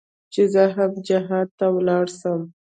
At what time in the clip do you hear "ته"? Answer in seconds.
1.57-1.65